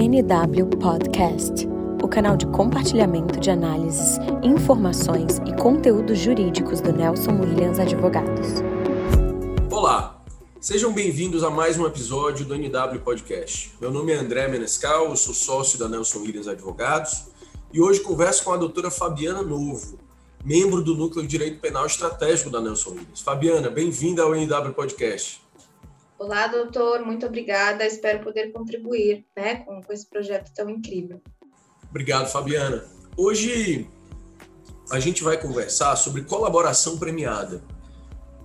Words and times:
NW 0.00 0.64
Podcast, 0.80 1.66
o 2.00 2.06
canal 2.06 2.36
de 2.36 2.46
compartilhamento 2.46 3.40
de 3.40 3.50
análises, 3.50 4.16
informações 4.44 5.38
e 5.38 5.52
conteúdos 5.60 6.20
jurídicos 6.20 6.80
do 6.80 6.92
Nelson 6.92 7.32
Williams 7.32 7.80
Advogados. 7.80 8.62
Olá, 9.68 10.22
sejam 10.60 10.92
bem-vindos 10.92 11.42
a 11.42 11.50
mais 11.50 11.76
um 11.76 11.84
episódio 11.84 12.46
do 12.46 12.54
NW 12.54 13.00
Podcast. 13.00 13.72
Meu 13.80 13.90
nome 13.90 14.12
é 14.12 14.14
André 14.14 14.46
Menescal, 14.46 15.06
eu 15.06 15.16
sou 15.16 15.34
sócio 15.34 15.76
da 15.80 15.88
Nelson 15.88 16.20
Williams 16.20 16.46
Advogados 16.46 17.24
e 17.72 17.80
hoje 17.80 17.98
converso 17.98 18.44
com 18.44 18.52
a 18.52 18.56
doutora 18.56 18.92
Fabiana 18.92 19.42
Novo, 19.42 19.98
membro 20.44 20.80
do 20.80 20.94
Núcleo 20.94 21.24
de 21.24 21.28
Direito 21.28 21.58
Penal 21.58 21.86
Estratégico 21.86 22.50
da 22.50 22.60
Nelson 22.60 22.90
Williams. 22.90 23.20
Fabiana, 23.20 23.68
bem-vinda 23.68 24.22
ao 24.22 24.32
NW 24.32 24.72
Podcast. 24.74 25.47
Olá, 26.18 26.48
doutor, 26.48 27.06
muito 27.06 27.24
obrigada. 27.24 27.86
Espero 27.86 28.24
poder 28.24 28.50
contribuir 28.50 29.24
né, 29.36 29.56
com, 29.56 29.80
com 29.80 29.92
esse 29.92 30.04
projeto 30.04 30.52
tão 30.52 30.68
incrível. 30.68 31.22
Obrigado, 31.88 32.28
Fabiana. 32.28 32.84
Hoje 33.16 33.88
a 34.90 34.98
gente 34.98 35.22
vai 35.22 35.40
conversar 35.40 35.94
sobre 35.94 36.24
colaboração 36.24 36.98
premiada. 36.98 37.62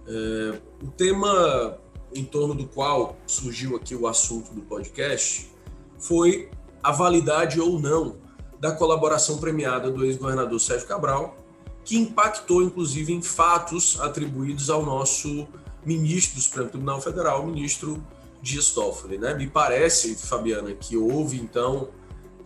É, 0.07 0.59
o 0.83 0.91
tema 0.91 1.79
em 2.13 2.23
torno 2.23 2.53
do 2.53 2.67
qual 2.67 3.17
surgiu 3.25 3.75
aqui 3.75 3.95
o 3.95 4.05
assunto 4.05 4.53
do 4.53 4.61
podcast 4.61 5.51
foi 5.97 6.51
a 6.83 6.91
validade 6.91 7.59
ou 7.59 7.79
não 7.79 8.17
da 8.59 8.71
colaboração 8.71 9.39
premiada 9.39 9.89
do 9.89 10.05
ex-governador 10.05 10.59
Sérgio 10.59 10.87
Cabral, 10.87 11.35
que 11.83 11.97
impactou 11.97 12.61
inclusive 12.61 13.11
em 13.11 13.21
fatos 13.21 13.99
atribuídos 13.99 14.69
ao 14.69 14.85
nosso 14.85 15.47
ministro 15.85 16.35
do 16.35 16.41
Supremo 16.41 16.69
Tribunal 16.69 17.01
Federal, 17.01 17.43
o 17.43 17.47
ministro 17.47 18.03
Dias 18.41 18.69
Toffoli. 18.71 19.17
Né? 19.17 19.33
Me 19.33 19.47
parece, 19.47 20.15
Fabiana, 20.15 20.73
que 20.73 20.97
houve, 20.97 21.37
então, 21.37 21.89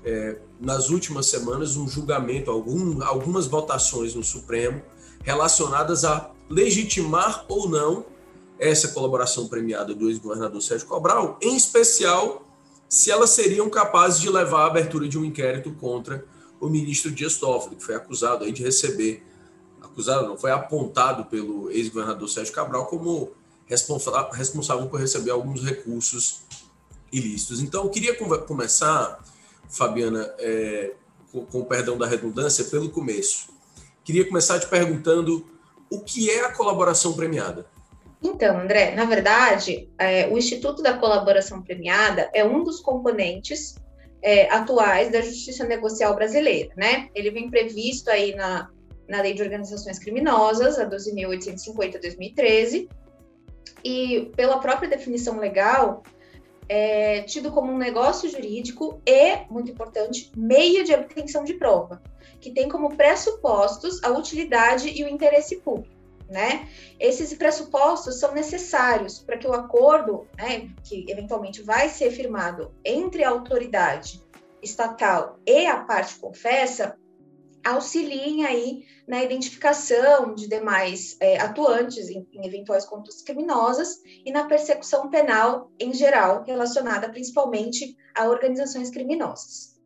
é, 0.03 0.39
nas 0.59 0.89
últimas 0.89 1.27
semanas, 1.27 1.75
um 1.75 1.87
julgamento, 1.87 2.51
algum, 2.51 3.03
algumas 3.03 3.47
votações 3.47 4.13
no 4.13 4.23
Supremo 4.23 4.81
relacionadas 5.23 6.05
a 6.05 6.31
legitimar 6.49 7.45
ou 7.49 7.67
não 7.67 8.05
essa 8.59 8.87
colaboração 8.89 9.47
premiada 9.47 9.93
do 9.93 10.09
ex-governador 10.09 10.61
Sérgio 10.61 10.87
Cabral, 10.87 11.37
em 11.41 11.55
especial 11.55 12.47
se 12.89 13.11
elas 13.11 13.31
seriam 13.31 13.69
capazes 13.69 14.21
de 14.21 14.29
levar 14.29 14.61
à 14.61 14.65
abertura 14.67 15.07
de 15.07 15.17
um 15.17 15.25
inquérito 15.25 15.71
contra 15.73 16.25
o 16.59 16.69
ministro 16.69 17.11
Dias 17.11 17.37
Toffoli, 17.37 17.75
que 17.75 17.83
foi 17.83 17.95
acusado 17.95 18.45
aí 18.45 18.51
de 18.51 18.63
receber 18.63 19.23
acusado, 19.97 20.27
não, 20.27 20.37
foi 20.37 20.51
apontado 20.51 21.25
pelo 21.25 21.71
ex-governador 21.71 22.29
Sérgio 22.29 22.53
Cabral 22.53 22.85
como 22.85 23.31
responsável 23.67 24.87
por 24.87 24.99
receber 24.99 25.31
alguns 25.31 25.63
recursos 25.63 26.43
ilícitos. 27.11 27.61
Então, 27.61 27.83
eu 27.83 27.89
queria 27.89 28.15
começar, 28.15 29.19
Fabiana, 29.67 30.31
é, 30.37 30.93
com, 31.31 31.45
com 31.45 31.63
perdão 31.65 31.97
da 31.97 32.05
redundância, 32.05 32.63
pelo 32.65 32.89
começo. 32.89 33.47
Queria 34.03 34.25
começar 34.25 34.59
te 34.59 34.67
perguntando 34.67 35.45
o 35.89 35.99
que 35.99 36.29
é 36.29 36.45
a 36.45 36.53
colaboração 36.53 37.13
premiada? 37.13 37.65
Então, 38.23 38.59
André, 38.59 38.95
na 38.95 39.05
verdade, 39.05 39.89
é, 39.97 40.27
o 40.27 40.37
Instituto 40.37 40.81
da 40.81 40.97
Colaboração 40.97 41.61
Premiada 41.61 42.29
é 42.33 42.43
um 42.43 42.63
dos 42.63 42.79
componentes 42.79 43.75
é, 44.23 44.49
atuais 44.51 45.11
da 45.11 45.21
Justiça 45.21 45.65
Negocial 45.65 46.15
Brasileira, 46.15 46.73
né? 46.75 47.09
Ele 47.13 47.29
vem 47.29 47.49
previsto 47.49 48.09
aí 48.09 48.33
na 48.33 48.69
na 49.07 49.21
Lei 49.21 49.33
de 49.33 49.41
Organizações 49.41 49.97
Criminosas, 49.99 50.77
a 50.77 50.89
12.850-2013, 50.89 52.89
e 53.83 54.31
pela 54.35 54.59
própria 54.59 54.89
definição 54.89 55.39
legal, 55.39 56.03
é 56.69 57.21
tido 57.21 57.51
como 57.51 57.71
um 57.71 57.77
negócio 57.77 58.29
jurídico 58.29 59.01
e, 59.05 59.37
muito 59.49 59.71
importante, 59.71 60.31
meio 60.35 60.83
de 60.83 60.93
obtenção 60.93 61.43
de 61.43 61.53
prova, 61.53 62.01
que 62.39 62.51
tem 62.51 62.67
como 62.67 62.95
pressupostos 62.95 64.03
a 64.03 64.09
utilidade 64.09 64.89
e 64.89 65.03
o 65.03 65.07
interesse 65.07 65.57
público. 65.57 65.95
Né? 66.29 66.67
Esses 66.99 67.33
pressupostos 67.33 68.19
são 68.19 68.33
necessários 68.33 69.19
para 69.19 69.37
que 69.37 69.47
o 69.47 69.53
acordo, 69.53 70.27
né, 70.37 70.69
que 70.83 71.05
eventualmente 71.07 71.61
vai 71.61 71.87
ser 71.87 72.11
firmado 72.11 72.73
entre 72.83 73.23
a 73.23 73.29
autoridade 73.29 74.21
estatal 74.61 75.39
e 75.45 75.65
a 75.65 75.79
parte 75.79 76.19
confessa, 76.19 76.97
auxiliem 77.63 78.45
aí 78.45 78.85
na 79.07 79.23
identificação 79.23 80.33
de 80.35 80.47
demais 80.47 81.17
é, 81.19 81.39
atuantes 81.39 82.09
em, 82.09 82.27
em, 82.33 82.45
eventuais 82.45 82.85
condutas 82.85 83.21
criminosas 83.21 83.99
e 84.25 84.31
na 84.31 84.45
persecução 84.45 85.09
penal 85.09 85.71
em 85.79 85.93
geral, 85.93 86.43
relacionada 86.45 87.09
principalmente 87.09 87.95
a 88.15 88.27
organizações 88.27 88.89
criminosas. 88.89 89.77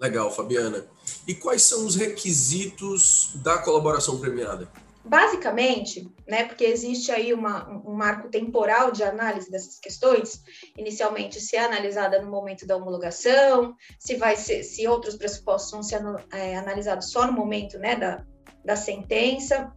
Legal, 0.00 0.30
Fabiana. 0.30 0.86
E 1.26 1.34
quais 1.34 1.62
são 1.62 1.86
os 1.86 1.94
requisitos 1.94 3.30
da 3.36 3.58
colaboração 3.58 4.18
premiada? 4.18 4.68
Basicamente, 5.04 6.08
né, 6.26 6.44
porque 6.44 6.64
existe 6.64 7.12
aí 7.12 7.34
uma, 7.34 7.68
um 7.68 7.92
marco 7.92 8.28
temporal 8.30 8.90
de 8.90 9.02
análise 9.02 9.50
dessas 9.50 9.78
questões, 9.78 10.42
inicialmente 10.78 11.40
se 11.40 11.56
é 11.56 11.64
analisada 11.64 12.22
no 12.22 12.30
momento 12.30 12.66
da 12.66 12.76
homologação, 12.76 13.76
se 13.98 14.16
vai 14.16 14.34
ser, 14.34 14.62
se 14.62 14.88
outros 14.88 15.16
pressupostos 15.16 15.70
vão 15.70 15.82
ser 15.82 16.00
é, 16.32 16.56
analisados 16.56 17.10
só 17.10 17.26
no 17.26 17.34
momento 17.34 17.78
né, 17.78 17.96
da, 17.96 18.24
da 18.64 18.76
sentença, 18.76 19.70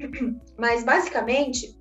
mas 0.58 0.86
basicamente 0.86 1.78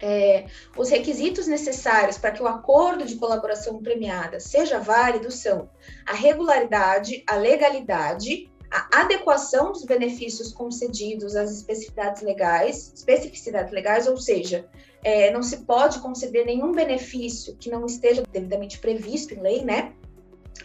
é, 0.00 0.46
os 0.76 0.90
requisitos 0.90 1.46
necessários 1.46 2.18
para 2.18 2.32
que 2.32 2.42
o 2.42 2.48
acordo 2.48 3.06
de 3.06 3.14
colaboração 3.16 3.80
premiada 3.80 4.40
seja 4.40 4.80
válido 4.80 5.30
são 5.30 5.70
a 6.06 6.12
regularidade, 6.12 7.22
a 7.28 7.36
legalidade, 7.36 8.50
a 8.74 9.02
adequação 9.02 9.70
dos 9.70 9.84
benefícios 9.84 10.52
concedidos 10.52 11.36
às 11.36 11.52
especificidades 11.52 12.22
legais, 12.22 12.92
especificidades 12.92 13.72
legais, 13.72 14.08
ou 14.08 14.16
seja, 14.16 14.68
é, 15.04 15.30
não 15.30 15.42
se 15.42 15.58
pode 15.58 16.00
conceder 16.00 16.44
nenhum 16.44 16.72
benefício 16.72 17.56
que 17.56 17.70
não 17.70 17.86
esteja 17.86 18.24
devidamente 18.32 18.78
previsto 18.78 19.32
em 19.32 19.40
lei, 19.40 19.64
né? 19.64 19.92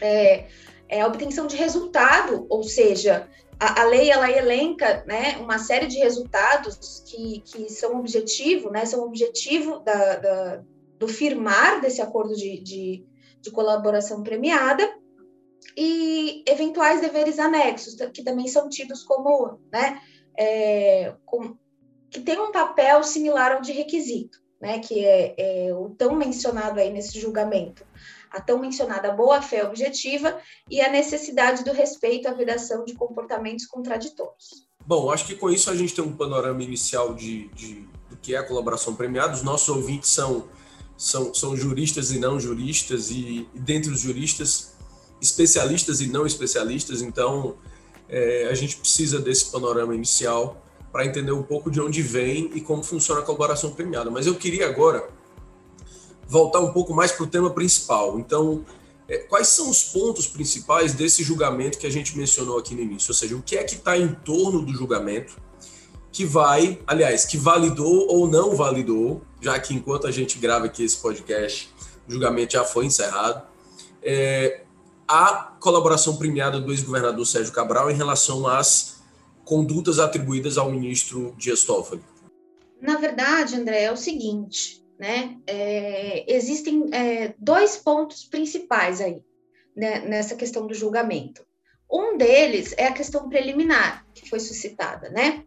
É, 0.00 0.46
é 0.88 1.00
a 1.02 1.06
obtenção 1.06 1.46
de 1.46 1.56
resultado, 1.56 2.46
ou 2.48 2.64
seja, 2.64 3.28
a, 3.60 3.82
a, 3.82 3.84
lei 3.84 4.10
ela 4.10 4.28
elenca 4.28 5.04
né, 5.06 5.36
uma 5.38 5.58
série 5.58 5.86
de 5.86 5.98
resultados 5.98 7.04
que, 7.06 7.40
que 7.40 7.70
são 7.70 7.96
objetivo, 8.00 8.70
né, 8.70 8.86
são 8.86 9.04
objetivo 9.04 9.78
da, 9.80 10.16
da 10.16 10.62
do 11.00 11.08
firmar 11.08 11.80
desse 11.80 12.02
acordo 12.02 12.36
de, 12.36 12.60
de, 12.60 13.06
de 13.40 13.50
colaboração 13.50 14.22
premiada, 14.22 14.86
e 15.76 16.42
eventuais 16.46 17.00
deveres 17.00 17.38
anexos, 17.38 17.96
que 18.12 18.22
também 18.22 18.48
são 18.48 18.68
tidos 18.68 19.02
como, 19.02 19.58
né, 19.72 20.00
é, 20.38 21.14
que 22.10 22.20
tem 22.20 22.38
um 22.40 22.52
papel 22.52 23.02
similar 23.02 23.52
ao 23.52 23.60
de 23.60 23.72
requisito, 23.72 24.38
né, 24.60 24.78
que 24.78 25.04
é, 25.04 25.34
é, 25.36 25.74
o 25.74 25.90
tão 25.90 26.14
mencionado 26.14 26.80
aí 26.80 26.90
nesse 26.90 27.20
julgamento, 27.20 27.84
a 28.30 28.40
tão 28.40 28.58
mencionada 28.58 29.12
boa-fé 29.12 29.64
objetiva 29.64 30.38
e 30.68 30.80
a 30.80 30.90
necessidade 30.90 31.64
do 31.64 31.72
respeito 31.72 32.28
à 32.28 32.32
vedação 32.32 32.84
de 32.84 32.94
comportamentos 32.94 33.66
contraditórios. 33.66 34.68
Bom, 34.86 35.10
acho 35.10 35.26
que 35.26 35.34
com 35.34 35.50
isso 35.50 35.70
a 35.70 35.76
gente 35.76 35.94
tem 35.94 36.04
um 36.04 36.16
panorama 36.16 36.62
inicial 36.62 37.14
de, 37.14 37.48
de 37.48 37.88
do 38.08 38.16
que 38.16 38.34
é 38.34 38.38
a 38.38 38.42
colaboração 38.42 38.94
premiada. 38.94 39.32
Os 39.32 39.42
nossos 39.42 39.68
ouvintes 39.68 40.10
são, 40.10 40.48
são, 40.96 41.32
são 41.32 41.56
juristas 41.56 42.10
e 42.10 42.18
não 42.18 42.40
juristas, 42.40 43.10
e, 43.10 43.48
e 43.54 43.60
dentre 43.60 43.90
os 43.90 44.00
juristas 44.00 44.74
especialistas 45.20 46.00
e 46.00 46.06
não 46.06 46.26
especialistas, 46.26 47.02
então 47.02 47.56
é, 48.08 48.48
a 48.50 48.54
gente 48.54 48.76
precisa 48.76 49.18
desse 49.18 49.46
panorama 49.46 49.94
inicial 49.94 50.64
para 50.92 51.06
entender 51.06 51.32
um 51.32 51.42
pouco 51.42 51.70
de 51.70 51.80
onde 51.80 52.02
vem 52.02 52.50
e 52.54 52.60
como 52.60 52.82
funciona 52.82 53.20
a 53.20 53.24
colaboração 53.24 53.70
premiada. 53.70 54.10
Mas 54.10 54.26
eu 54.26 54.34
queria 54.34 54.66
agora 54.68 55.08
voltar 56.26 56.60
um 56.60 56.72
pouco 56.72 56.92
mais 56.92 57.12
para 57.12 57.24
o 57.24 57.26
tema 57.26 57.50
principal. 57.50 58.18
Então, 58.18 58.64
é, 59.08 59.18
quais 59.18 59.48
são 59.48 59.68
os 59.70 59.82
pontos 59.84 60.26
principais 60.26 60.92
desse 60.92 61.22
julgamento 61.22 61.78
que 61.78 61.86
a 61.86 61.90
gente 61.90 62.16
mencionou 62.16 62.58
aqui 62.58 62.74
no 62.74 62.80
início? 62.80 63.10
Ou 63.10 63.14
seja, 63.14 63.36
o 63.36 63.42
que 63.42 63.56
é 63.56 63.64
que 63.64 63.74
está 63.74 63.96
em 63.96 64.08
torno 64.08 64.62
do 64.62 64.72
julgamento 64.72 65.36
que 66.12 66.24
vai, 66.24 66.80
aliás, 66.86 67.24
que 67.24 67.36
validou 67.36 68.08
ou 68.08 68.28
não 68.28 68.56
validou, 68.56 69.22
já 69.40 69.58
que 69.58 69.74
enquanto 69.74 70.06
a 70.06 70.10
gente 70.10 70.38
grava 70.38 70.66
aqui 70.66 70.82
esse 70.82 70.96
podcast, 70.96 71.72
o 72.08 72.12
julgamento 72.12 72.54
já 72.54 72.64
foi 72.64 72.86
encerrado. 72.86 73.46
É, 74.02 74.62
a 75.10 75.56
colaboração 75.58 76.16
premiada 76.16 76.60
do 76.60 76.70
ex-governador 76.70 77.26
Sérgio 77.26 77.52
Cabral 77.52 77.90
em 77.90 77.96
relação 77.96 78.46
às 78.46 79.02
condutas 79.44 79.98
atribuídas 79.98 80.56
ao 80.56 80.70
ministro 80.70 81.34
Dias 81.36 81.64
Toffoli? 81.64 82.00
Na 82.80 82.96
verdade, 82.96 83.56
André, 83.56 83.82
é 83.82 83.92
o 83.92 83.96
seguinte, 83.96 84.86
né? 84.96 85.36
É, 85.48 86.32
existem 86.32 86.90
é, 86.94 87.34
dois 87.36 87.76
pontos 87.76 88.24
principais 88.24 89.00
aí 89.00 89.20
né, 89.76 89.98
nessa 90.06 90.36
questão 90.36 90.64
do 90.68 90.74
julgamento. 90.74 91.44
Um 91.90 92.16
deles 92.16 92.72
é 92.78 92.86
a 92.86 92.92
questão 92.92 93.28
preliminar 93.28 94.06
que 94.14 94.30
foi 94.30 94.38
suscitada, 94.38 95.10
né? 95.10 95.44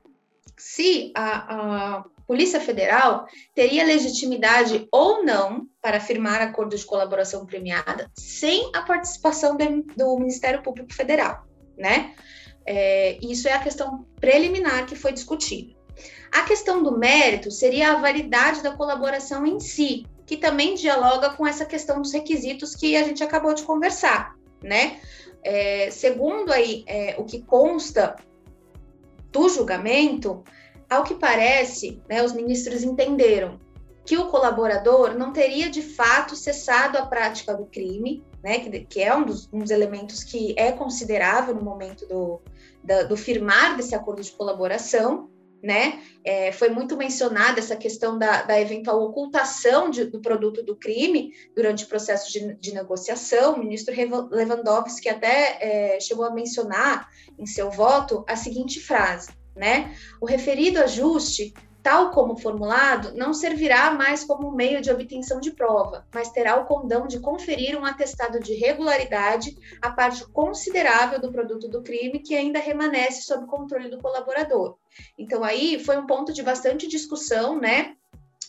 Se 0.58 1.14
a, 1.16 1.56
a 1.56 2.06
Polícia 2.34 2.60
Federal 2.60 3.28
teria 3.54 3.86
legitimidade 3.86 4.88
ou 4.92 5.24
não 5.24 5.68
para 5.80 6.00
firmar 6.00 6.42
acordo 6.42 6.76
de 6.76 6.84
colaboração 6.84 7.46
premiada 7.46 8.10
sem 8.16 8.72
a 8.74 8.82
participação 8.82 9.56
do 9.56 10.18
Ministério 10.18 10.64
Público 10.64 10.92
Federal, 10.92 11.46
né? 11.78 12.16
É, 12.66 13.20
isso 13.22 13.48
é 13.48 13.54
a 13.54 13.60
questão 13.60 14.08
preliminar 14.20 14.88
que 14.88 14.96
foi 14.96 15.14
discutida. 15.14 15.76
A 16.32 16.42
questão 16.42 16.82
do 16.82 16.98
mérito 16.98 17.52
seria 17.52 17.92
a 17.92 18.02
validade 18.02 18.64
da 18.64 18.72
colaboração 18.72 19.46
em 19.46 19.60
si, 19.60 20.04
que 20.26 20.36
também 20.36 20.74
dialoga 20.74 21.30
com 21.36 21.46
essa 21.46 21.66
questão 21.66 22.02
dos 22.02 22.14
requisitos 22.14 22.76
que 22.76 22.96
a 22.96 23.04
gente 23.04 23.24
acabou 23.24 23.54
de 23.54 23.62
conversar, 23.62 24.36
né? 24.60 25.00
É, 25.44 25.92
segundo 25.92 26.52
aí 26.52 26.84
é, 26.88 27.14
o 27.20 27.26
que 27.26 27.44
consta 27.44 28.16
do 29.32 29.48
julgamento, 29.50 30.44
ao 30.94 31.04
que 31.04 31.16
parece, 31.16 32.02
né, 32.08 32.24
os 32.24 32.34
ministros 32.34 32.84
entenderam 32.84 33.60
que 34.06 34.18
o 34.18 34.28
colaborador 34.28 35.18
não 35.18 35.32
teria 35.32 35.70
de 35.70 35.82
fato 35.82 36.36
cessado 36.36 36.98
a 36.98 37.06
prática 37.06 37.54
do 37.54 37.66
crime, 37.66 38.24
né, 38.44 38.60
que, 38.60 38.80
que 38.82 39.02
é 39.02 39.16
um 39.16 39.24
dos, 39.24 39.50
um 39.52 39.60
dos, 39.60 39.72
elementos 39.72 40.24
que 40.24 40.54
é 40.58 40.72
considerável 40.72 41.56
no 41.56 41.64
momento 41.64 42.06
do, 42.06 42.42
da, 42.84 43.04
do 43.04 43.16
firmar 43.16 43.78
desse 43.78 43.96
acordo 43.96 44.22
de 44.22 44.32
colaboração, 44.32 45.30
né? 45.64 46.04
É, 46.26 46.52
foi 46.52 46.68
muito 46.68 46.98
mencionada 46.98 47.58
essa 47.58 47.78
questão 47.78 48.20
da, 48.20 48.42
da 48.42 48.60
eventual 48.60 49.02
ocultação 49.02 49.90
de, 49.90 50.04
do 50.04 50.20
produto 50.20 50.62
do 50.62 50.76
crime 50.76 51.32
durante 51.56 51.86
o 51.86 51.88
processo 51.88 52.30
de, 52.30 52.54
de 52.56 52.74
negociação. 52.74 53.54
O 53.54 53.60
ministro 53.60 53.96
Lewandowski 54.30 55.08
até 55.08 55.58
é, 55.62 56.00
chegou 56.02 56.26
a 56.26 56.34
mencionar 56.34 57.08
em 57.40 57.46
seu 57.46 57.72
voto 57.72 58.26
a 58.28 58.36
seguinte 58.36 58.82
frase: 58.82 59.32
né? 59.56 59.96
O 60.20 60.26
referido 60.26 60.80
ajuste, 60.80 61.54
tal 61.84 62.12
como 62.12 62.38
formulado, 62.38 63.14
não 63.14 63.34
servirá 63.34 63.92
mais 63.92 64.24
como 64.24 64.56
meio 64.56 64.82
de 64.82 64.90
obtenção 64.90 65.42
de 65.42 65.52
prova, 65.52 66.08
mas 66.14 66.30
terá 66.30 66.56
o 66.56 66.66
condão 66.66 67.06
de 67.06 67.20
conferir 67.20 67.78
um 67.78 67.86
atestado 67.86 68.40
de 68.40 68.54
regularidade 68.54 69.54
à 69.82 69.92
parte 69.92 70.26
considerável 70.32 71.20
do 71.20 71.32
produto 71.32 71.68
do 71.68 71.84
crime 71.84 72.20
que 72.20 72.36
ainda 72.36 72.58
remanesce 72.60 73.24
sob 73.24 73.46
controle 73.48 73.90
do 73.90 74.02
colaborador. 74.02 74.78
Então 75.18 75.44
aí 75.44 75.78
foi 75.84 75.98
um 75.98 76.08
ponto 76.08 76.32
de 76.32 76.42
bastante 76.42 76.88
discussão, 76.88 77.60
né? 77.60 77.96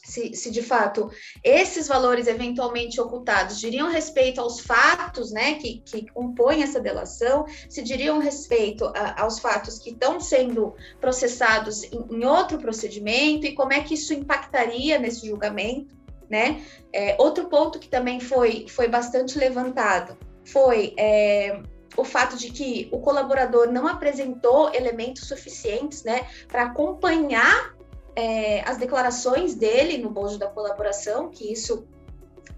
Se, 0.05 0.35
se, 0.35 0.51
de 0.51 0.63
fato 0.63 1.11
esses 1.43 1.89
valores 1.89 2.27
eventualmente 2.27 3.01
ocultados 3.01 3.59
diriam 3.59 3.89
respeito 3.89 4.41
aos 4.41 4.61
fatos 4.61 5.33
né, 5.33 5.55
que, 5.55 5.81
que 5.81 6.07
compõem 6.11 6.63
essa 6.63 6.81
delação, 6.81 7.47
se 7.69 7.83
diriam 7.83 8.19
respeito 8.19 8.85
a, 8.95 9.23
aos 9.23 9.39
fatos 9.39 9.79
que 9.79 9.91
estão 9.91 10.21
sendo 10.21 10.75
processados 11.01 11.85
em, 11.85 12.05
em, 12.11 12.25
outro 12.25 12.59
procedimento 12.59 13.47
e 13.47 13.55
como 13.55 13.73
é 13.73 13.81
que 13.83 13.95
isso 13.95 14.13
impactaria 14.13 14.99
nesse 14.99 15.27
julgamento. 15.27 15.95
Né? 16.29 16.65
É, 16.93 17.17
outro 17.19 17.49
ponto 17.49 17.79
que 17.79 17.89
também 17.89 18.19
foi, 18.19 18.67
foi 18.69 18.89
bastante 18.89 19.39
levantado 19.39 20.17
foi 20.45 20.95
é, 20.99 21.61
o 21.97 22.05
fato 22.05 22.37
de 22.37 22.51
que 22.51 22.89
o 22.93 22.99
colaborador 22.99 23.71
não 23.71 23.87
apresentou 23.87 24.73
elementos 24.75 25.27
suficientes 25.29 26.03
né, 26.03 26.27
para 26.49 26.65
acompanhar 26.65 27.74
é, 28.17 28.61
as 28.69 28.77
declarações 28.77 29.55
dele 29.55 29.99
no 29.99 30.11
bojo 30.11 30.39
da 30.39 30.47
colaboração, 30.47 31.31
que 31.31 31.53
isso 31.53 31.87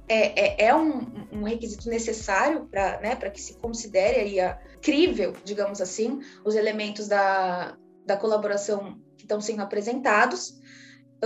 é, 0.08 0.64
é, 0.64 0.69
é 0.69 0.75
um, 0.75 1.06
um, 1.32 1.43
requisito 1.43 1.88
necessário 1.88 2.67
para 2.67 3.00
né, 3.00 3.17
que 3.17 3.41
se 3.41 3.55
considere 3.55 4.20
aí 4.20 4.41
a, 4.41 4.58
crível, 4.81 5.32
digamos 5.44 5.81
assim, 5.81 6.20
os 6.44 6.55
elementos 6.55 7.08
da, 7.08 7.76
da 8.05 8.17
colaboração 8.17 9.00
que 9.17 9.25
estão 9.25 9.41
sendo 9.41 9.62
apresentados. 9.62 10.61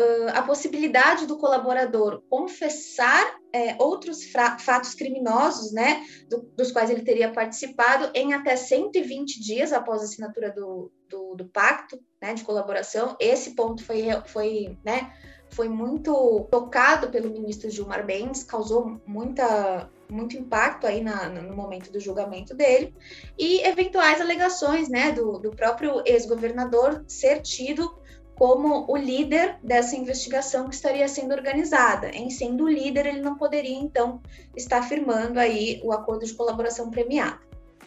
Uh, 0.00 0.30
a 0.32 0.42
possibilidade 0.42 1.26
do 1.26 1.36
colaborador 1.36 2.22
confessar 2.30 3.34
é, 3.52 3.76
outros 3.78 4.24
fatos 4.24 4.94
criminosos, 4.94 5.72
né, 5.72 6.02
do, 6.28 6.42
dos 6.56 6.72
quais 6.72 6.88
ele 6.88 7.02
teria 7.02 7.32
participado 7.32 8.10
em 8.14 8.32
até 8.32 8.56
120 8.56 9.40
dias 9.40 9.72
após 9.72 10.00
a 10.00 10.04
assinatura 10.04 10.50
do, 10.52 10.90
do, 11.08 11.34
do 11.34 11.44
pacto 11.46 11.98
né, 12.22 12.32
de 12.32 12.44
colaboração. 12.44 13.16
Esse 13.20 13.54
ponto 13.54 13.84
foi, 13.84 14.04
foi, 14.26 14.78
né, 14.84 15.12
foi 15.50 15.68
muito 15.68 16.46
tocado 16.50 17.10
pelo 17.10 17.30
ministro 17.30 17.68
Gilmar 17.68 18.06
Mendes, 18.06 18.44
causou 18.44 19.00
muita, 19.06 19.90
muito 20.10 20.36
impacto 20.36 20.86
aí 20.86 21.02
na, 21.02 21.28
no 21.28 21.54
momento 21.54 21.90
do 21.92 22.00
julgamento 22.00 22.54
dele, 22.54 22.94
e 23.38 23.60
eventuais 23.66 24.20
alegações 24.20 24.88
né, 24.88 25.12
do, 25.12 25.38
do 25.38 25.50
próprio 25.50 26.02
ex-governador 26.06 27.04
ser 27.08 27.42
tido 27.42 28.00
como 28.40 28.90
o 28.90 28.96
líder 28.96 29.58
dessa 29.62 29.94
investigação 29.94 30.66
que 30.66 30.74
estaria 30.74 31.06
sendo 31.06 31.34
organizada. 31.34 32.08
Em 32.08 32.30
sendo 32.30 32.64
o 32.64 32.68
líder, 32.70 33.04
ele 33.04 33.20
não 33.20 33.34
poderia, 33.34 33.78
então, 33.78 34.18
estar 34.56 34.80
firmando 34.80 35.38
aí 35.38 35.78
o 35.84 35.92
acordo 35.92 36.24
de 36.24 36.32
colaboração 36.32 36.90
premiada. 36.90 37.38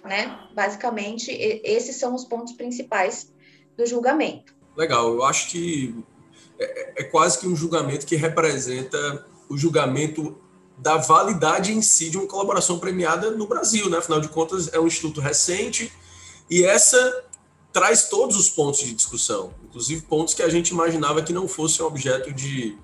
Né? 0.06 0.38
Basicamente, 0.54 1.32
esses 1.32 1.96
são 1.96 2.14
os 2.14 2.24
pontos 2.24 2.54
principais 2.54 3.34
do 3.76 3.84
julgamento. 3.88 4.54
Legal, 4.78 5.12
eu 5.12 5.24
acho 5.24 5.50
que 5.50 5.96
é, 6.60 7.02
é 7.02 7.04
quase 7.06 7.40
que 7.40 7.48
um 7.48 7.56
julgamento 7.56 8.06
que 8.06 8.16
representa 8.16 9.26
o 9.50 9.58
julgamento 9.58 10.40
da 10.78 10.98
validade 10.98 11.74
em 11.74 11.82
si 11.82 12.12
de 12.12 12.18
uma 12.20 12.28
colaboração 12.28 12.78
premiada 12.78 13.32
no 13.32 13.48
Brasil, 13.48 13.90
né? 13.90 13.98
Afinal 13.98 14.22
de 14.22 14.28
contas, 14.28 14.72
é 14.72 14.80
um 14.80 14.86
instituto 14.86 15.20
recente 15.20 15.92
e 16.48 16.64
essa 16.64 17.23
traz 17.74 18.08
todos 18.08 18.38
os 18.38 18.50
pontos 18.50 18.82
de 18.82 18.94
discussão, 18.94 19.52
inclusive 19.64 20.04
pontos 20.04 20.36
que 20.36 20.44
a 20.44 20.50
gente 20.50 20.70
imaginava 20.70 21.24
que 21.24 21.34
não 21.34 21.48
fossem 21.48 21.84
objeto 21.84 22.32
de, 22.32 22.78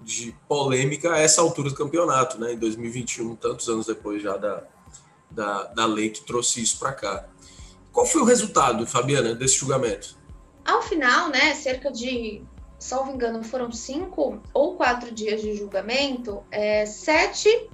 de 0.00 0.34
polêmica 0.48 1.12
a 1.12 1.18
essa 1.18 1.42
altura 1.42 1.70
do 1.70 1.74
campeonato, 1.74 2.38
né? 2.38 2.52
Em 2.52 2.58
2021, 2.58 3.34
tantos 3.34 3.68
anos 3.68 3.86
depois 3.86 4.22
já 4.22 4.36
da, 4.36 4.62
da, 5.28 5.64
da 5.64 5.86
lei 5.86 6.10
que 6.10 6.22
trouxe 6.22 6.62
isso 6.62 6.78
para 6.78 6.92
cá. 6.92 7.28
Qual 7.92 8.06
foi 8.06 8.22
o 8.22 8.24
resultado, 8.24 8.86
Fabiana, 8.86 9.34
desse 9.34 9.56
julgamento? 9.56 10.16
Ao 10.64 10.82
final, 10.82 11.30
né, 11.30 11.54
cerca 11.54 11.90
de, 11.90 12.42
salvo 12.78 13.10
engano, 13.10 13.42
foram 13.42 13.72
cinco 13.72 14.40
ou 14.54 14.76
quatro 14.76 15.10
dias 15.12 15.40
de 15.40 15.56
julgamento, 15.56 16.44
é, 16.50 16.86
sete 16.86 17.68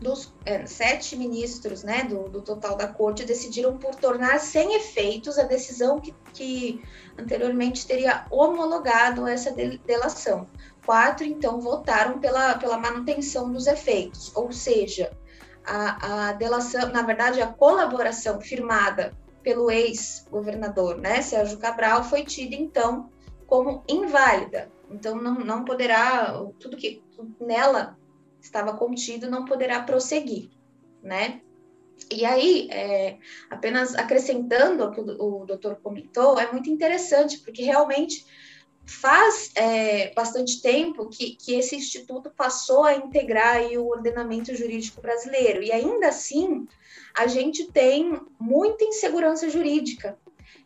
dos 0.00 0.32
é, 0.44 0.64
sete 0.66 1.16
ministros 1.16 1.82
né, 1.82 2.04
do, 2.04 2.28
do, 2.28 2.40
total 2.40 2.76
da 2.76 2.86
corte 2.86 3.24
decidiram 3.24 3.76
por 3.78 3.94
tornar 3.94 4.38
sem 4.38 4.74
efeitos 4.74 5.38
a 5.38 5.42
decisão 5.42 6.00
que, 6.00 6.14
que 6.32 6.82
anteriormente 7.18 7.86
teria 7.86 8.24
homologado 8.30 9.26
essa 9.26 9.50
delação. 9.84 10.48
Quatro, 10.86 11.26
então, 11.26 11.60
votaram 11.60 12.18
pela, 12.18 12.54
pela 12.54 12.78
manutenção 12.78 13.52
dos 13.52 13.66
efeitos, 13.66 14.34
ou 14.34 14.50
seja, 14.50 15.12
a, 15.66 16.28
a 16.28 16.32
delação, 16.32 16.88
na 16.90 17.02
verdade, 17.02 17.42
a 17.42 17.46
colaboração 17.46 18.40
firmada 18.40 19.12
pelo 19.42 19.70
ex-governador, 19.70 20.96
né, 20.96 21.20
Sérgio 21.20 21.58
Cabral, 21.58 22.04
foi 22.04 22.24
tida 22.24 22.54
então 22.54 23.10
como 23.46 23.82
inválida. 23.88 24.70
Então 24.90 25.16
não, 25.16 25.34
não 25.34 25.64
poderá 25.64 26.42
tudo 26.58 26.76
que 26.76 27.02
nela 27.40 27.98
estava 28.40 28.76
contido 28.76 29.30
não 29.30 29.44
poderá 29.44 29.82
prosseguir, 29.82 30.50
né? 31.02 31.40
E 32.10 32.24
aí, 32.24 32.68
é, 32.70 33.18
apenas 33.50 33.94
acrescentando 33.94 34.84
o 34.84 34.90
que 34.92 35.00
o, 35.00 35.44
doutor 35.44 35.76
comentou, 35.82 36.38
é 36.38 36.50
muito 36.50 36.70
interessante, 36.70 37.38
porque 37.38 37.62
realmente 37.62 38.24
faz 38.86 39.50
é, 39.54 40.14
bastante 40.14 40.62
tempo 40.62 41.08
que, 41.08 41.36
que 41.36 41.54
esse 41.54 41.76
instituto 41.76 42.30
passou 42.30 42.84
a 42.84 42.94
integrar 42.94 43.62
o 43.72 43.88
ordenamento 43.88 44.54
jurídico 44.54 45.02
brasileiro, 45.02 45.62
e 45.62 45.70
ainda 45.70 46.08
assim 46.08 46.66
a 47.14 47.26
gente 47.26 47.70
tem 47.72 48.18
muita 48.40 48.84
insegurança 48.84 49.50
jurídica. 49.50 50.16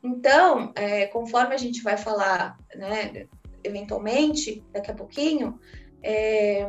Então, 0.02 0.72
é, 0.76 1.06
conforme 1.06 1.54
a 1.54 1.58
gente 1.58 1.82
vai 1.82 1.96
falar, 1.96 2.58
né, 2.74 3.26
eventualmente, 3.64 4.62
daqui 4.72 4.90
a 4.90 4.94
pouquinho, 4.94 5.58
é, 6.02 6.66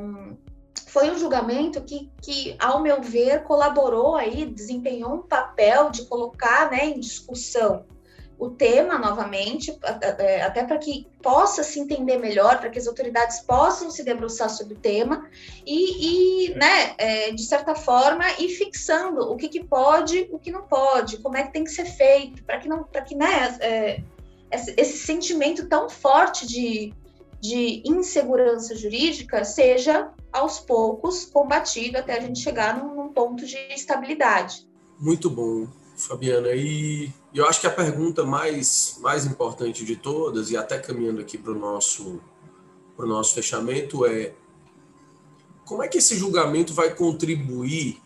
foi 0.87 1.09
um 1.09 1.17
julgamento 1.17 1.81
que, 1.81 2.11
que, 2.21 2.55
ao 2.59 2.81
meu 2.81 3.01
ver, 3.01 3.43
colaborou 3.43 4.15
aí, 4.15 4.45
desempenhou 4.45 5.15
um 5.15 5.21
papel 5.21 5.89
de 5.89 6.05
colocar 6.05 6.69
né, 6.69 6.85
em 6.85 6.99
discussão 6.99 7.85
o 8.37 8.49
tema 8.49 8.97
novamente, 8.97 9.77
é, 10.19 10.41
até 10.41 10.63
para 10.63 10.77
que 10.77 11.07
possa 11.21 11.63
se 11.63 11.79
entender 11.79 12.17
melhor, 12.17 12.59
para 12.59 12.69
que 12.69 12.77
as 12.77 12.87
autoridades 12.87 13.39
possam 13.39 13.89
se 13.89 14.03
debruçar 14.03 14.49
sobre 14.49 14.73
o 14.73 14.79
tema 14.79 15.29
e, 15.65 16.47
e 16.47 16.55
né, 16.55 16.93
é, 16.97 17.31
de 17.31 17.43
certa 17.43 17.73
forma, 17.73 18.25
ir 18.39 18.49
fixando 18.49 19.31
o 19.31 19.37
que, 19.37 19.47
que 19.47 19.63
pode, 19.63 20.27
o 20.31 20.37
que 20.37 20.51
não 20.51 20.63
pode, 20.63 21.17
como 21.17 21.37
é 21.37 21.43
que 21.43 21.53
tem 21.53 21.63
que 21.63 21.71
ser 21.71 21.85
feito, 21.85 22.43
para 22.43 22.57
que 22.57 22.67
não, 22.67 22.83
para 22.83 23.01
que 23.01 23.15
né, 23.15 23.57
é, 23.61 24.01
esse, 24.51 24.73
esse 24.77 24.97
sentimento 24.97 25.67
tão 25.67 25.89
forte 25.89 26.45
de, 26.45 26.93
de 27.43 27.83
insegurança 27.83 28.73
jurídica 28.73 29.43
seja 29.43 30.13
aos 30.31 30.59
poucos 30.59 31.25
combatido 31.25 31.97
até 31.97 32.17
a 32.17 32.21
gente 32.21 32.39
chegar 32.39 32.81
num, 32.81 33.09
ponto 33.09 33.45
de 33.45 33.57
estabilidade. 33.75 34.65
Muito 34.97 35.29
bom. 35.29 35.67
Fabiana. 35.97 36.51
E 36.55 37.12
eu 37.33 37.45
acho 37.45 37.59
que 37.59 37.67
a 37.67 37.69
pergunta 37.69 38.23
mais, 38.23 38.97
mais 39.01 39.25
importante 39.25 39.83
de 39.83 39.97
todas, 39.97 40.51
e 40.51 40.57
até 40.57 40.79
caminhando 40.79 41.19
aqui 41.19 41.38
para 41.38 41.51
o 41.51 41.59
nosso, 41.59 42.21
nosso 42.97 43.35
fechamento 43.35 44.05
é 44.05 44.33
como 45.65 45.83
é 45.83 45.88
que 45.89 45.97
esse 45.97 46.15
julgamento 46.15 46.73
vai 46.73 46.95
contribuir, 46.95 48.01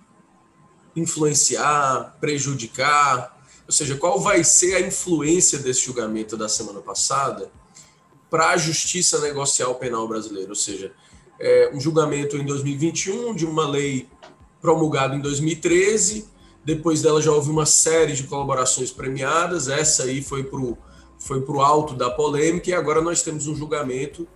influenciar, 0.96 2.18
prejudicar? 2.20 3.40
Ou 3.68 3.72
seja, 3.72 3.96
qual 3.98 4.20
vai 4.20 4.44
ser 4.44 4.76
a 4.76 4.82
influência 4.82 5.60
desse 5.60 5.86
julgamento 5.86 6.36
da 6.36 6.50
semana 6.50 6.82
passada 6.82 7.52
para 8.30 8.50
a 8.50 8.58
justiça 8.58 9.20
negocial 9.20 9.76
penal 9.76 10.08
brasileira? 10.08 10.50
Ou 10.50 10.56
seja, 10.56 10.92
é 11.40 11.72
um 11.74 11.80
julgamento 11.80 12.38
em 12.38 12.46
2021 12.46 13.36
de 13.36 13.46
uma 13.46 13.68
lei 13.68 14.08
promulgada 14.62 15.16
em 15.16 15.20
2013, 15.20 16.28
depois 16.66 17.02
dela 17.02 17.22
já 17.22 17.32
houve 17.32 17.50
uma 17.50 17.66
série 17.66 18.14
de 18.14 18.24
colaborações 18.24 18.92
premiadas, 18.92 19.68
essa 19.70 20.04
aí 20.04 20.22
foi 20.22 20.44
para 20.44 20.60
o 20.60 20.78
foi 21.20 21.42
pro 21.42 21.62
alto 21.62 21.96
da 21.96 22.12
polêmica, 22.12 22.70
e 22.70 22.74
agora 22.74 23.02
nós 23.02 23.24
temos 23.24 23.48
um 23.48 23.56
julgamento 23.56 24.28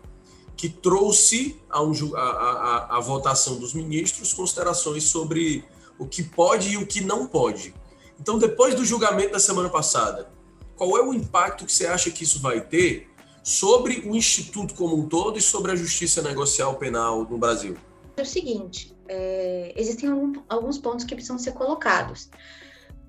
que 0.57 0.67
trouxe 0.67 1.59
a, 1.69 1.81
um, 1.81 1.93
a, 2.15 2.21
a, 2.21 2.97
a 2.97 2.99
votação 2.99 3.59
dos 3.59 3.73
ministros 3.73 4.33
considerações 4.33 5.03
sobre 5.03 5.63
o 5.99 6.07
que 6.07 6.23
pode 6.23 6.69
e 6.69 6.77
o 6.77 6.85
que 6.85 7.01
não 7.01 7.27
pode. 7.27 7.73
Então, 8.19 8.39
depois 8.39 8.73
do 8.73 8.85
julgamento 8.85 9.33
da 9.33 9.39
semana 9.39 9.69
passada, 9.69 10.31
qual 10.75 10.97
é 10.97 11.01
o 11.03 11.13
impacto 11.13 11.65
que 11.65 11.71
você 11.71 11.85
acha 11.85 12.09
que 12.09 12.23
isso 12.23 12.39
vai 12.39 12.61
ter 12.61 13.10
sobre 13.43 13.99
o 14.01 14.15
Instituto 14.15 14.73
como 14.73 14.95
um 14.95 15.07
todo 15.07 15.37
e 15.37 15.41
sobre 15.41 15.71
a 15.71 15.75
justiça 15.75 16.21
negocial 16.21 16.75
penal 16.75 17.27
no 17.29 17.37
Brasil? 17.37 17.75
É 18.17 18.21
o 18.21 18.25
seguinte, 18.25 18.95
é, 19.07 19.73
existem 19.75 20.09
algum, 20.09 20.33
alguns 20.47 20.77
pontos 20.77 21.05
que 21.05 21.15
precisam 21.15 21.37
ser 21.37 21.53
colocados. 21.53 22.29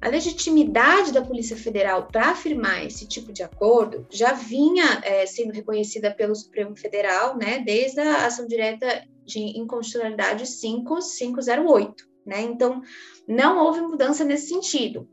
A 0.00 0.08
legitimidade 0.08 1.12
da 1.12 1.22
Polícia 1.22 1.56
Federal 1.56 2.08
para 2.10 2.30
afirmar 2.30 2.84
esse 2.84 3.06
tipo 3.06 3.32
de 3.32 3.42
acordo 3.44 4.04
já 4.10 4.32
vinha 4.32 5.00
é, 5.04 5.24
sendo 5.26 5.52
reconhecida 5.52 6.10
pelo 6.12 6.34
Supremo 6.34 6.76
Federal, 6.76 7.36
né, 7.36 7.60
desde 7.60 8.00
a 8.00 8.26
ação 8.26 8.46
direta 8.48 9.06
de 9.24 9.38
inconstitucionalidade 9.38 10.44
5508, 10.46 12.04
né? 12.26 12.42
Então, 12.42 12.82
não 13.28 13.64
houve 13.64 13.80
mudança 13.80 14.24
nesse 14.24 14.48
sentido. 14.48 15.08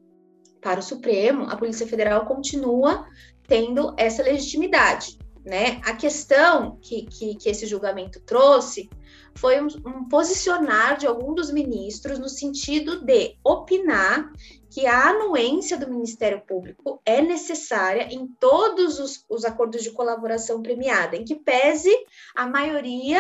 Para 0.60 0.80
o 0.80 0.84
Supremo, 0.84 1.44
a 1.44 1.56
Polícia 1.56 1.86
Federal 1.86 2.26
continua 2.26 3.06
tendo 3.50 3.94
essa 3.98 4.22
legitimidade, 4.24 5.18
né? 5.44 5.82
A 5.84 5.94
questão 5.94 6.78
que, 6.82 7.08
que, 7.08 7.36
que 7.36 7.50
esse 7.50 7.66
julgamento 7.66 8.22
trouxe 8.22 8.90
foi 9.36 9.60
um, 9.60 9.68
um, 9.86 10.08
posicionar 10.08 10.98
de 10.98 11.08
algum 11.08 11.34
dos 11.34 11.52
ministros 11.52 12.20
no 12.20 12.30
sentido 12.30 13.04
de 13.04 13.36
opinar 13.44 14.32
que 14.70 14.86
a 14.86 15.10
anuência 15.10 15.78
do 15.78 15.90
Ministério 15.90 16.42
Público 16.48 17.02
é 17.04 17.22
necessária 17.22 18.08
em 18.12 18.28
todos 18.40 19.00
os, 19.00 19.26
os 19.28 19.44
acordos 19.44 19.82
de 19.82 19.92
colaboração 19.92 20.62
premiada, 20.62 21.16
em 21.16 21.26
que 21.26 21.36
pese 21.36 21.90
a 22.36 22.46
maioria 22.46 23.20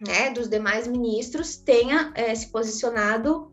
né, 0.00 0.30
dos 0.30 0.48
demais 0.48 0.86
ministros 0.86 1.56
tenha 1.56 2.12
é, 2.14 2.34
se 2.34 2.50
posicionado 2.50 3.51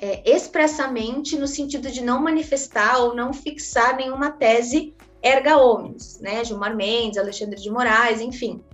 é, 0.00 0.22
expressamente 0.24 1.36
no 1.38 1.46
sentido 1.46 1.90
de 1.90 2.02
não 2.02 2.22
manifestar 2.22 2.98
ou 2.98 3.14
não 3.14 3.32
fixar 3.32 3.96
nenhuma 3.96 4.30
tese 4.30 4.94
erga 5.22 5.58
omnes, 5.58 6.18
né? 6.20 6.42
Gilmar 6.44 6.74
Mendes, 6.74 7.18
Alexandre 7.18 7.60
de 7.60 7.70
Moraes, 7.70 8.20
enfim 8.20 8.64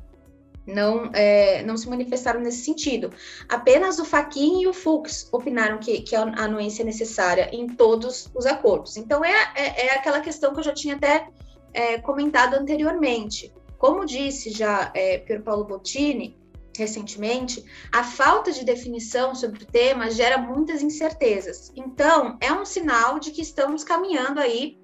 não, 0.66 1.10
é, 1.12 1.62
não 1.62 1.76
se 1.76 1.88
manifestaram 1.88 2.40
nesse 2.40 2.64
sentido. 2.64 3.12
Apenas 3.48 3.98
o 3.98 4.04
Faquin 4.04 4.62
e 4.62 4.66
o 4.66 4.72
Fux 4.72 5.28
opinaram 5.30 5.78
que, 5.78 6.00
que 6.00 6.16
a 6.16 6.22
anuência 6.22 6.82
é 6.82 6.84
necessária 6.84 7.48
em 7.52 7.68
todos 7.68 8.28
os 8.34 8.46
acordos. 8.46 8.96
Então, 8.96 9.24
é, 9.24 9.52
é, 9.54 9.86
é 9.86 9.94
aquela 9.94 10.20
questão 10.20 10.52
que 10.52 10.60
eu 10.60 10.64
já 10.64 10.74
tinha 10.74 10.96
até 10.96 11.28
é, 11.72 11.98
comentado 11.98 12.54
anteriormente. 12.54 13.52
Como 13.78 14.04
disse 14.04 14.50
já 14.50 14.90
é, 14.94 15.18
Pier 15.18 15.42
Paulo 15.42 15.64
Bottini, 15.64 16.36
recentemente, 16.78 17.64
a 17.92 18.04
falta 18.04 18.52
de 18.52 18.64
definição 18.64 19.34
sobre 19.34 19.62
o 19.62 19.66
tema 19.66 20.10
gera 20.10 20.38
muitas 20.38 20.82
incertezas. 20.82 21.72
Então, 21.74 22.36
é 22.40 22.52
um 22.52 22.64
sinal 22.64 23.18
de 23.18 23.30
que 23.30 23.42
estamos 23.42 23.84
caminhando 23.84 24.40
aí 24.40 24.78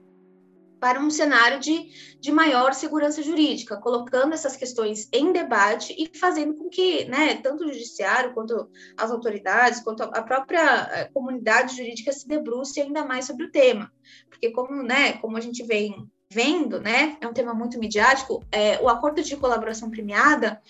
para 0.82 0.98
um 0.98 1.10
cenário 1.10 1.60
de, 1.60 2.16
de 2.18 2.32
maior 2.32 2.74
segurança 2.74 3.22
jurídica, 3.22 3.76
colocando 3.76 4.34
essas 4.34 4.56
questões 4.56 5.08
em 5.12 5.32
debate 5.32 5.94
e 5.96 6.18
fazendo 6.18 6.56
com 6.56 6.68
que, 6.68 7.04
né, 7.04 7.36
tanto 7.36 7.62
o 7.62 7.72
judiciário 7.72 8.34
quanto 8.34 8.68
as 8.96 9.12
autoridades, 9.12 9.78
quanto 9.78 10.02
a 10.02 10.22
própria 10.22 10.88
eh, 10.90 11.10
comunidade 11.14 11.76
jurídica 11.76 12.12
se 12.12 12.26
debruce 12.26 12.80
ainda 12.80 13.04
mais 13.04 13.26
sobre 13.26 13.44
o 13.46 13.50
tema, 13.52 13.92
porque 14.28 14.50
como, 14.50 14.82
né, 14.82 15.12
como 15.18 15.36
a 15.36 15.40
gente 15.40 15.62
vem 15.62 16.10
vendo, 16.32 16.80
né, 16.80 17.16
é 17.20 17.28
um 17.28 17.32
tema 17.32 17.54
muito 17.54 17.78
midiático, 17.78 18.44
é, 18.50 18.80
o 18.82 18.88
acordo 18.88 19.22
de 19.22 19.36
colaboração 19.36 19.88
premiada 19.88 20.60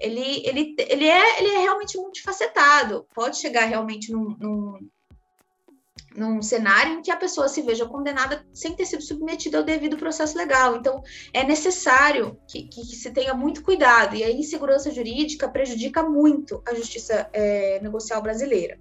ele, 0.00 0.42
ele, 0.46 0.74
ele, 0.78 1.06
é, 1.06 1.38
ele 1.38 1.54
é 1.54 1.58
realmente 1.58 1.96
multifacetado, 1.96 3.06
pode 3.14 3.38
chegar 3.38 3.64
realmente 3.64 4.12
num, 4.12 4.36
num 4.38 4.88
num 6.16 6.40
cenário 6.40 6.94
em 6.94 7.02
que 7.02 7.10
a 7.10 7.16
pessoa 7.16 7.48
se 7.48 7.60
veja 7.60 7.84
condenada 7.84 8.44
sem 8.52 8.74
ter 8.74 8.86
sido 8.86 9.02
submetida 9.02 9.58
ao 9.58 9.64
devido 9.64 9.96
processo 9.96 10.36
legal. 10.36 10.76
Então, 10.76 11.02
é 11.32 11.44
necessário 11.44 12.38
que, 12.48 12.64
que, 12.64 12.84
se 12.84 13.10
tenha 13.10 13.34
muito 13.34 13.62
cuidado, 13.62 14.16
e 14.16 14.24
a 14.24 14.30
insegurança 14.30 14.90
jurídica 14.90 15.48
prejudica 15.48 16.02
muito 16.02 16.62
a 16.66 16.74
justiça 16.74 17.28
é, 17.32 17.78
negocial 17.80 18.22
brasileira. 18.22 18.78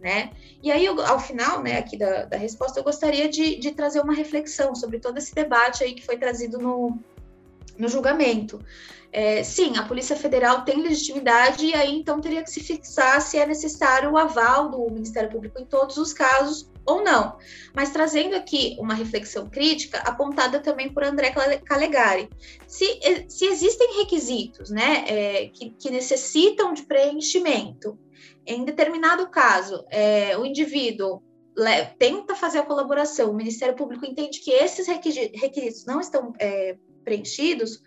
Né? 0.00 0.32
E 0.62 0.72
aí, 0.72 0.86
ao 0.86 1.20
final, 1.20 1.62
né, 1.62 1.76
aqui 1.76 1.98
da, 1.98 2.24
da 2.24 2.38
resposta, 2.38 2.80
eu 2.80 2.84
gostaria 2.84 3.28
de, 3.28 3.56
de 3.56 3.72
trazer 3.72 4.00
uma 4.00 4.14
reflexão 4.14 4.74
sobre 4.74 4.98
todo 4.98 5.18
esse 5.18 5.34
debate 5.34 5.84
aí 5.84 5.94
que 5.94 6.04
foi 6.04 6.16
trazido 6.16 6.56
no, 6.56 6.98
no 7.80 7.88
julgamento. 7.88 8.60
É, 9.12 9.42
sim, 9.42 9.76
a 9.76 9.82
Polícia 9.82 10.14
Federal 10.14 10.64
tem 10.64 10.82
legitimidade 10.82 11.66
e 11.66 11.74
aí 11.74 11.92
então 11.96 12.20
teria 12.20 12.44
que 12.44 12.50
se 12.50 12.60
fixar 12.60 13.20
se 13.20 13.38
é 13.38 13.46
necessário 13.46 14.12
o 14.12 14.16
aval 14.16 14.68
do 14.68 14.88
Ministério 14.88 15.30
Público 15.30 15.60
em 15.60 15.64
todos 15.64 15.96
os 15.96 16.12
casos 16.12 16.70
ou 16.86 17.02
não. 17.02 17.36
Mas 17.74 17.90
trazendo 17.90 18.36
aqui 18.36 18.76
uma 18.78 18.94
reflexão 18.94 19.48
crítica, 19.48 19.98
apontada 19.98 20.60
também 20.60 20.92
por 20.92 21.02
André 21.02 21.32
Calegari. 21.64 22.28
Se, 22.68 22.86
se 23.28 23.46
existem 23.46 23.98
requisitos 23.98 24.70
né, 24.70 25.04
é, 25.08 25.48
que, 25.48 25.70
que, 25.70 25.90
necessitam 25.90 26.72
de 26.72 26.82
preenchimento, 26.82 27.98
em 28.46 28.64
determinado 28.64 29.28
caso, 29.28 29.84
é, 29.90 30.36
o 30.38 30.46
indivíduo 30.46 31.20
tenta 31.98 32.34
fazer 32.34 32.58
a 32.58 32.62
colaboração, 32.64 33.30
o 33.30 33.34
Ministério 33.34 33.74
Público 33.74 34.06
entende 34.06 34.40
que 34.40 34.50
esses 34.50 34.86
requisitos 34.86 35.84
não 35.84 36.00
estão 36.00 36.32
é, 36.38 36.76
preenchidos, 37.04 37.82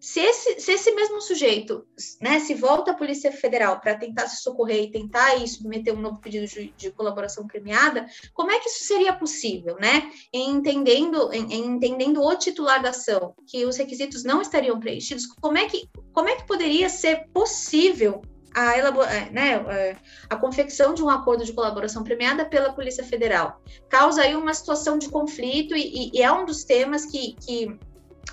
se 0.00 0.18
esse, 0.18 0.58
se 0.58 0.72
esse 0.72 0.94
mesmo 0.94 1.20
sujeito 1.20 1.86
né, 2.22 2.40
se 2.40 2.54
volta 2.54 2.92
à 2.92 2.94
Polícia 2.94 3.30
Federal 3.30 3.78
para 3.80 3.94
tentar 3.94 4.26
se 4.28 4.42
socorrer 4.42 4.84
e 4.84 4.90
tentar 4.90 5.26
aí 5.26 5.46
submeter 5.46 5.94
um 5.94 6.00
novo 6.00 6.18
pedido 6.18 6.46
de, 6.46 6.72
de, 6.74 6.90
colaboração 6.90 7.46
premiada, 7.46 8.06
como 8.32 8.50
é 8.50 8.58
que 8.58 8.70
isso 8.70 8.84
seria 8.84 9.12
possível, 9.12 9.76
né? 9.78 10.10
Entendendo, 10.32 11.30
em, 11.34 11.52
entendendo 11.52 12.22
o 12.22 12.34
titular 12.34 12.82
da 12.82 12.88
ação, 12.88 13.34
que 13.46 13.66
os 13.66 13.76
requisitos 13.76 14.24
não 14.24 14.40
estariam 14.40 14.80
preenchidos, 14.80 15.26
como 15.26 15.58
é 15.58 15.66
que, 15.66 15.86
como 16.14 16.30
é 16.30 16.36
que 16.36 16.46
poderia 16.46 16.88
ser 16.88 17.28
possível 17.34 18.22
a, 18.54 18.78
é, 18.78 19.30
né, 19.30 19.52
é, 19.68 19.96
a 20.30 20.36
confecção 20.36 20.94
de 20.94 21.02
um 21.02 21.10
acordo 21.10 21.44
de 21.44 21.52
colaboração 21.52 22.02
premiada 22.02 22.46
pela 22.46 22.72
Polícia 22.72 23.04
Federal? 23.04 23.60
Causa 23.90 24.22
aí 24.22 24.34
uma 24.34 24.54
situação 24.54 24.96
de 24.96 25.10
conflito 25.10 25.76
e, 25.76 26.10
e 26.14 26.22
é 26.22 26.32
um 26.32 26.46
dos 26.46 26.64
temas 26.64 27.04
que, 27.04 27.34
que 27.34 27.78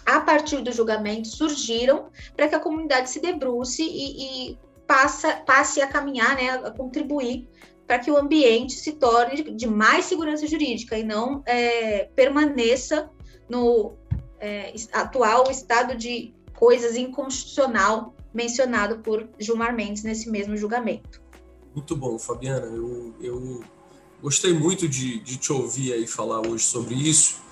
a 0.06 0.22
partir 0.22 0.62
do 0.62 0.72
julgamento, 0.72 1.28
surgiram 1.28 2.10
para 2.36 2.48
que 2.48 2.56
a 2.56 2.60
comunidade 2.60 3.10
se 3.10 3.20
debruce 3.20 3.84
e, 3.84 4.52
e 4.52 4.58
passa, 4.88 5.36
passe 5.46 5.82
a 5.82 5.88
caminhar, 5.88 6.36
né, 6.36 6.50
a 6.50 6.72
contribuir 6.72 7.48
para 7.86 8.00
que 8.00 8.12
o 8.12 8.18
ambiente 8.18 8.74
se 8.74 8.94
torne 8.94 9.44
de, 9.44 9.68
mais 9.68 10.06
segurança 10.06 10.46
jurídica 10.46 10.98
e 10.98 11.04
não 11.04 11.42
é, 11.46 12.10
permaneça 12.16 13.10
no 13.50 13.94
é, 14.40 14.74
atual 14.92 15.50
estado 15.50 15.96
de 15.96 16.34
coisas 16.54 16.98
inconstitucional 16.98 18.14
mencionado 18.34 19.00
por 19.00 19.28
Gilmar 19.40 19.74
Mendes 19.74 20.04
nesse 20.04 20.30
mesmo 20.30 20.56
julgamento. 20.58 21.22
Muito 21.74 21.96
bom, 21.96 22.20
Fabiana. 22.20 22.66
Eu, 22.66 23.14
eu 23.22 23.64
gostei 24.22 24.52
muito 24.52 24.88
de, 24.88 25.20
de 25.20 25.38
te 25.38 25.54
ouvir 25.54 25.94
aí 25.94 26.06
falar 26.06 26.46
hoje 26.46 26.66
sobre 26.66 26.94
isso 26.96 27.47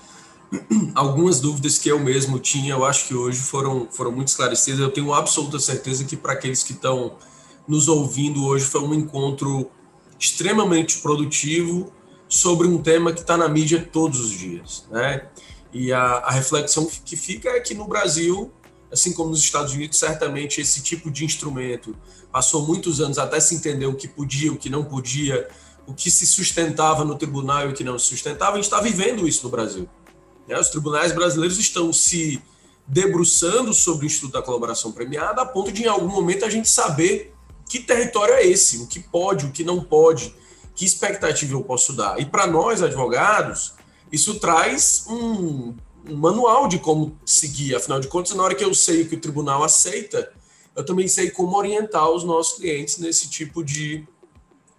algumas 0.94 1.40
dúvidas 1.40 1.78
que 1.78 1.88
eu 1.88 1.98
mesmo 1.98 2.38
tinha, 2.38 2.72
eu 2.72 2.84
acho 2.84 3.08
que 3.08 3.14
hoje 3.14 3.38
foram, 3.38 3.88
foram 3.90 4.12
muito 4.12 4.28
esclarecidas. 4.28 4.80
Eu 4.80 4.90
tenho 4.90 5.12
absoluta 5.12 5.58
certeza 5.58 6.04
que 6.04 6.16
para 6.16 6.32
aqueles 6.32 6.62
que 6.62 6.72
estão 6.72 7.16
nos 7.66 7.88
ouvindo 7.88 8.46
hoje 8.46 8.64
foi 8.64 8.80
um 8.80 8.94
encontro 8.94 9.70
extremamente 10.18 10.98
produtivo 10.98 11.92
sobre 12.28 12.66
um 12.66 12.78
tema 12.78 13.12
que 13.12 13.20
está 13.20 13.36
na 13.36 13.48
mídia 13.48 13.88
todos 13.92 14.20
os 14.20 14.30
dias, 14.30 14.84
né? 14.90 15.28
E 15.72 15.92
a, 15.92 16.00
a 16.00 16.30
reflexão 16.30 16.86
que 17.04 17.16
fica 17.16 17.50
é 17.50 17.60
que 17.60 17.74
no 17.74 17.86
Brasil, 17.86 18.50
assim 18.90 19.12
como 19.12 19.30
nos 19.30 19.40
Estados 19.40 19.74
Unidos, 19.74 19.98
certamente 19.98 20.60
esse 20.60 20.82
tipo 20.82 21.10
de 21.10 21.24
instrumento 21.24 21.94
passou 22.32 22.66
muitos 22.66 23.00
anos 23.00 23.18
até 23.18 23.38
se 23.40 23.54
entender 23.54 23.86
o 23.86 23.94
que 23.94 24.08
podia, 24.08 24.52
o 24.52 24.56
que 24.56 24.70
não 24.70 24.84
podia, 24.84 25.48
o 25.86 25.94
que 25.94 26.10
se 26.10 26.26
sustentava 26.26 27.04
no 27.04 27.16
tribunal 27.16 27.68
e 27.68 27.72
o 27.72 27.74
que 27.74 27.84
não 27.84 27.98
se 27.98 28.06
sustentava. 28.06 28.52
A 28.52 28.54
gente 28.56 28.64
está 28.64 28.80
vivendo 28.80 29.28
isso 29.28 29.44
no 29.44 29.50
Brasil. 29.50 29.88
Né? 30.46 30.58
Os 30.58 30.68
tribunais 30.68 31.12
brasileiros 31.12 31.58
estão 31.58 31.92
se 31.92 32.42
debruçando 32.86 33.74
sobre 33.74 34.06
o 34.06 34.08
Instituto 34.08 34.32
da 34.32 34.42
Colaboração 34.42 34.92
Premiada, 34.92 35.42
a 35.42 35.46
ponto 35.46 35.72
de 35.72 35.82
em 35.82 35.88
algum 35.88 36.08
momento 36.08 36.44
a 36.44 36.50
gente 36.50 36.68
saber 36.68 37.34
que 37.68 37.80
território 37.80 38.34
é 38.34 38.46
esse, 38.46 38.78
o 38.78 38.86
que 38.86 39.00
pode, 39.00 39.46
o 39.46 39.50
que 39.50 39.64
não 39.64 39.82
pode, 39.82 40.34
que 40.74 40.84
expectativa 40.84 41.54
eu 41.54 41.64
posso 41.64 41.92
dar. 41.92 42.20
E 42.20 42.24
para 42.24 42.46
nós, 42.46 42.82
advogados, 42.82 43.74
isso 44.12 44.38
traz 44.38 45.04
um, 45.08 45.74
um, 46.08 46.16
manual 46.16 46.68
de 46.68 46.78
como 46.78 47.18
seguir. 47.24 47.74
Afinal 47.74 47.98
de 47.98 48.06
contas, 48.06 48.34
na 48.34 48.42
hora 48.42 48.54
que 48.54 48.64
eu 48.64 48.72
sei 48.72 49.02
o 49.02 49.08
que 49.08 49.16
o 49.16 49.20
tribunal 49.20 49.64
aceita, 49.64 50.32
eu 50.76 50.84
também 50.84 51.08
sei 51.08 51.30
como 51.30 51.56
orientar 51.56 52.08
os 52.10 52.22
nossos 52.22 52.58
clientes 52.58 52.98
nesse 52.98 53.28
tipo 53.28 53.64
de, 53.64 54.06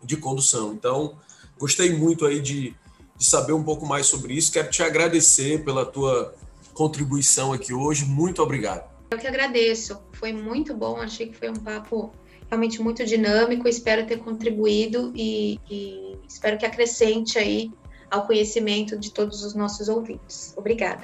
de 0.02 0.16
condução. 0.16 0.72
Então, 0.74 1.18
gostei 1.60 1.92
muito 1.94 2.26
aí 2.26 2.40
de, 2.40 2.74
de 3.18 3.26
saber 3.26 3.54
um 3.54 3.64
pouco 3.64 3.86
mais 3.86 4.06
sobre 4.06 4.34
isso. 4.34 4.52
Quero 4.52 4.70
te 4.70 4.84
agradecer 4.84 5.64
pela 5.64 5.86
tua 5.86 6.34
contribuição 6.74 7.54
aqui 7.54 7.74
hoje. 7.74 8.06
Muito 8.06 8.42
obrigado. 8.42 8.88
Eu 9.10 9.18
que 9.18 9.28
agradeço. 9.28 10.00
Foi 10.14 10.32
muito 10.32 10.74
bom. 10.76 10.98
Achei 10.98 11.28
que 11.28 11.38
foi 11.38 11.50
um 11.50 11.56
papo 11.56 12.12
realmente 12.50 12.82
muito 12.82 13.06
dinâmico. 13.06 13.68
Espero 13.68 14.06
ter 14.06 14.18
contribuído 14.18 15.12
e, 15.16 15.60
e 15.70 16.18
espero 16.28 16.58
que 16.58 16.66
acrescente 16.66 17.38
aí 17.38 17.72
ao 18.10 18.26
conhecimento 18.26 18.98
de 18.98 19.12
todos 19.12 19.44
os 19.44 19.54
nossos 19.54 19.90
ouvintes. 19.90 20.54
Obrigada. 20.56 21.04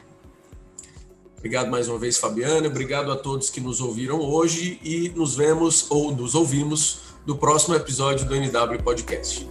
Obrigado 1.38 1.70
mais 1.70 1.90
uma 1.90 2.00
vez, 2.00 2.18
Fabiana. 2.18 2.68
Obrigado 2.68 3.12
a 3.12 3.18
todos 3.18 3.50
que 3.50 3.60
nos 3.60 3.82
ouviram 3.82 4.22
hoje 4.22 4.80
e 4.82 5.10
nos 5.10 5.36
vemos 5.36 5.92
ou 5.92 6.16
nos 6.16 6.36
ouvimos 6.36 7.00
no 7.26 7.38
próximo 7.38 7.76
episódio 7.76 8.26
do 8.26 8.34
NW 8.34 8.82
Podcast. 8.82 9.46